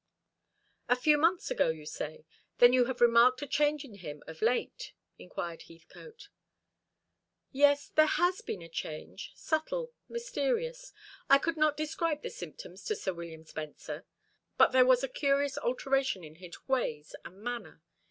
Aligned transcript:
"A 0.89 0.95
few 0.95 1.15
months 1.15 1.51
ago, 1.51 1.69
you 1.69 1.85
say. 1.85 2.25
Then 2.57 2.73
you 2.73 2.85
have 2.85 3.01
remarked 3.01 3.43
a 3.43 3.45
change 3.45 3.83
in 3.85 3.93
him 3.99 4.23
of 4.25 4.41
late?" 4.41 4.93
inquired 5.19 5.65
Heathcote. 5.67 6.29
"Yes, 7.51 7.89
there 7.89 8.07
has 8.07 8.41
been 8.41 8.63
a 8.63 8.67
change, 8.67 9.31
subtle, 9.35 9.93
mysterious. 10.09 10.91
I 11.29 11.37
could 11.37 11.55
not 11.55 11.77
describe 11.77 12.23
the 12.23 12.31
symptoms 12.31 12.83
to 12.85 12.95
Sir 12.95 13.13
William 13.13 13.45
Spencer. 13.45 14.03
But 14.57 14.71
there 14.71 14.85
was 14.87 15.03
a 15.03 15.07
curious 15.07 15.55
alteration 15.59 16.23
in 16.23 16.37
his 16.37 16.67
ways 16.67 17.13
and 17.23 17.39
manner. 17.39 17.83